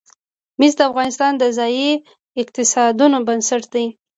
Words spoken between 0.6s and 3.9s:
د افغانستان د ځایي اقتصادونو بنسټ دی.